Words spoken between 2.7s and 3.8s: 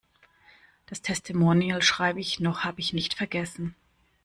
ich nicht vergessen.